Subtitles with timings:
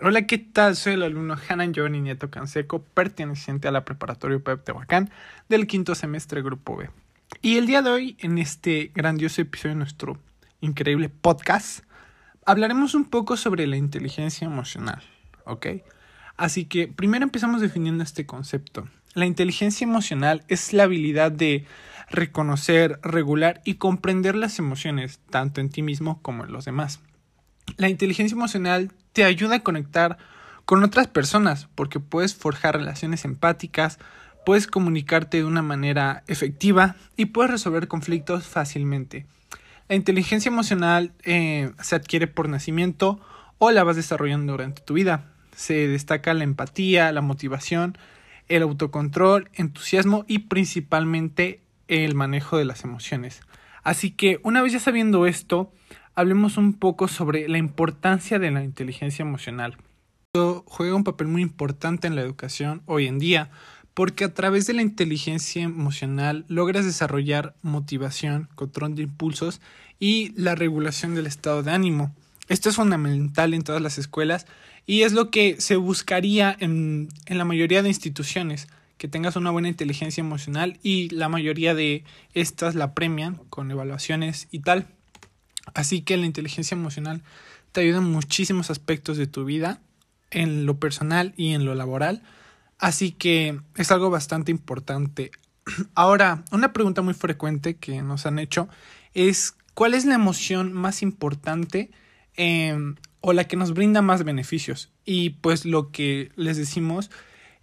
[0.00, 0.74] Hola, ¿qué tal?
[0.74, 5.10] Soy el alumno Hanan Giovanni Nieto Canseco, perteneciente a la preparatoria UPEP Tehuacán
[5.50, 6.88] del quinto semestre Grupo B.
[7.42, 10.18] Y el día de hoy, en este grandioso episodio de nuestro
[10.62, 11.84] increíble podcast,
[12.46, 15.02] hablaremos un poco sobre la inteligencia emocional,
[15.44, 15.66] ¿ok?
[16.38, 18.88] Así que primero empezamos definiendo este concepto.
[19.12, 21.66] La inteligencia emocional es la habilidad de
[22.10, 27.00] reconocer, regular y comprender las emociones, tanto en ti mismo como en los demás.
[27.76, 30.18] La inteligencia emocional te ayuda a conectar
[30.64, 33.98] con otras personas porque puedes forjar relaciones empáticas,
[34.44, 39.26] puedes comunicarte de una manera efectiva y puedes resolver conflictos fácilmente.
[39.88, 43.20] La inteligencia emocional eh, se adquiere por nacimiento
[43.58, 45.24] o la vas desarrollando durante tu vida.
[45.56, 47.96] Se destaca la empatía, la motivación,
[48.48, 53.40] el autocontrol, entusiasmo y principalmente el manejo de las emociones.
[53.82, 55.72] Así que una vez ya sabiendo esto,
[56.14, 59.76] hablemos un poco sobre la importancia de la inteligencia emocional.
[60.34, 63.50] Esto juega un papel muy importante en la educación hoy en día
[63.94, 69.60] porque a través de la inteligencia emocional logras desarrollar motivación, control de impulsos
[69.98, 72.14] y la regulación del estado de ánimo.
[72.48, 74.46] Esto es fundamental en todas las escuelas
[74.86, 79.50] y es lo que se buscaría en, en la mayoría de instituciones, que tengas una
[79.50, 82.04] buena inteligencia emocional y la mayoría de
[82.34, 84.88] estas la premian con evaluaciones y tal.
[85.74, 87.22] Así que la inteligencia emocional
[87.72, 89.80] te ayuda en muchísimos aspectos de tu vida,
[90.30, 92.22] en lo personal y en lo laboral.
[92.78, 95.30] Así que es algo bastante importante.
[95.94, 98.68] Ahora, una pregunta muy frecuente que nos han hecho
[99.14, 101.90] es ¿cuál es la emoción más importante
[102.34, 104.90] em, o la que nos brinda más beneficios?
[105.04, 107.10] Y pues lo que les decimos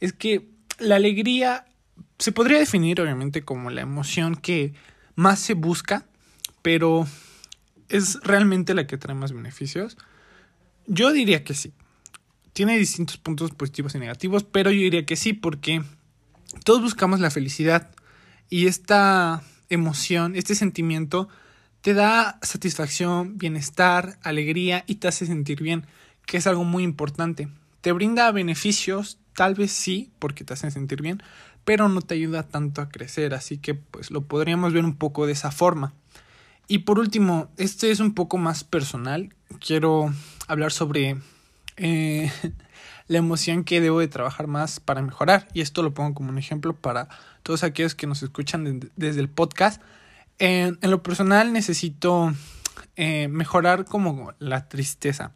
[0.00, 1.66] es que la alegría
[2.18, 4.74] se podría definir obviamente como la emoción que
[5.14, 6.06] más se busca,
[6.62, 7.06] pero
[7.88, 9.96] ¿Es realmente la que trae más beneficios?
[10.86, 11.72] Yo diría que sí.
[12.52, 15.82] Tiene distintos puntos positivos y negativos, pero yo diría que sí porque
[16.64, 17.90] todos buscamos la felicidad
[18.48, 21.28] y esta emoción, este sentimiento
[21.80, 25.86] te da satisfacción, bienestar, alegría y te hace sentir bien,
[26.26, 27.48] que es algo muy importante.
[27.80, 31.22] Te brinda beneficios, tal vez sí, porque te hacen sentir bien,
[31.64, 35.26] pero no te ayuda tanto a crecer, así que pues lo podríamos ver un poco
[35.26, 35.94] de esa forma.
[36.66, 39.34] Y por último, este es un poco más personal.
[39.60, 40.12] Quiero
[40.46, 41.18] hablar sobre
[41.76, 42.32] eh,
[43.08, 45.48] la emoción que debo de trabajar más para mejorar.
[45.52, 47.08] Y esto lo pongo como un ejemplo para
[47.42, 49.82] todos aquellos que nos escuchan desde el podcast.
[50.38, 52.32] en lo personal necesito
[52.96, 55.32] eh, mejorar como la tristeza.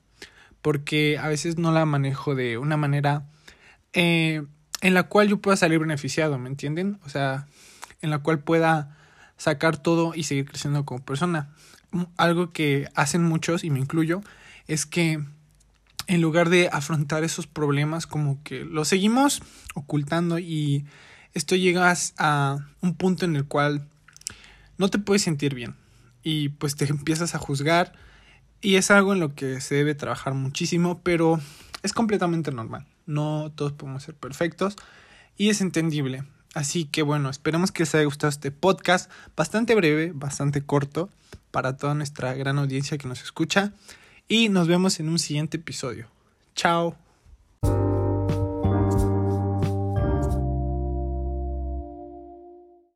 [0.63, 3.27] Porque a veces no la manejo de una manera
[3.93, 4.43] eh,
[4.81, 6.99] en la cual yo pueda salir beneficiado, ¿me entienden?
[7.05, 7.47] O sea,
[8.01, 8.97] en la cual pueda
[9.37, 11.55] sacar todo y seguir creciendo como persona.
[12.17, 14.21] Algo que hacen muchos, y me incluyo,
[14.67, 15.25] es que
[16.07, 19.43] en lugar de afrontar esos problemas, como que los seguimos
[19.75, 20.87] ocultando y
[21.35, 23.87] esto llegas a un punto en el cual
[24.79, 25.75] no te puedes sentir bien
[26.23, 27.93] y pues te empiezas a juzgar
[28.61, 31.41] y es algo en lo que se debe trabajar muchísimo, pero
[31.83, 32.87] es completamente normal.
[33.07, 34.77] No todos podemos ser perfectos
[35.37, 36.25] y es entendible.
[36.55, 41.11] Así que bueno, esperemos que les haya gustado este podcast, bastante breve, bastante corto,
[41.51, 43.73] para toda nuestra gran audiencia que nos escucha.
[44.29, 46.09] Y nos vemos en un siguiente episodio.
[46.55, 47.08] Chao.